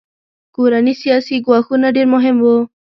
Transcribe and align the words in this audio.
کورني 0.55 0.93
سیاسي 1.03 1.35
ګواښونه 1.45 1.87
ډېر 1.95 2.07
مهم 2.15 2.37
وو. 2.43 2.57